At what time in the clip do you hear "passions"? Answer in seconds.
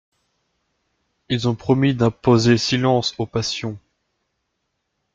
3.27-3.77